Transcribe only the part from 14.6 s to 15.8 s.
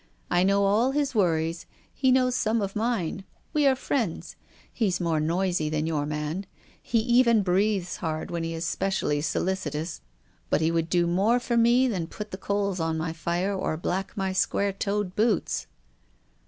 toed boots."